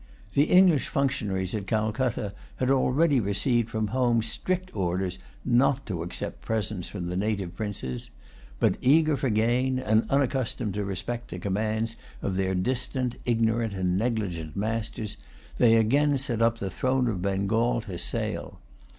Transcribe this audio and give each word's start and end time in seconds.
The 0.33 0.45
English 0.45 0.87
functionaries 0.87 1.53
at 1.53 1.67
Calcutta 1.67 2.33
had 2.55 2.71
already 2.71 3.19
received 3.19 3.69
from 3.69 3.89
home 3.89 4.23
strict 4.23 4.75
orders 4.75 5.19
not 5.45 5.85
to 5.85 6.01
accept 6.01 6.41
presents 6.41 6.87
from 6.89 7.05
the 7.05 7.15
native 7.15 7.55
princes. 7.55 8.09
But, 8.59 8.77
eager 8.81 9.15
for 9.15 9.29
gain, 9.29 9.77
and 9.77 10.09
unaccustomed 10.09 10.73
to 10.73 10.83
respect 10.83 11.29
the 11.29 11.37
commands 11.37 11.97
of 12.23 12.35
their 12.35 12.55
distant, 12.55 13.15
ignorant, 13.27 13.75
and 13.75 13.95
negligent 13.95 14.55
masters, 14.55 15.17
they 15.59 15.75
again 15.75 16.17
set 16.17 16.41
up 16.41 16.57
the 16.57 16.71
throne 16.71 17.07
of 17.07 17.21
Bengal 17.21 17.81
to 17.81 17.99
sale. 17.99 18.59